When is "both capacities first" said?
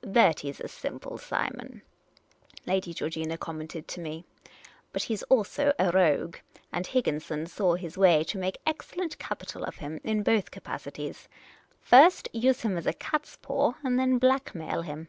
10.22-12.28